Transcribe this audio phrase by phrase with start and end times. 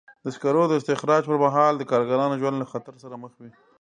[0.23, 3.51] د سکرو د استخراج پر مهال د کارګرانو ژوند له خطر سره مخ وي.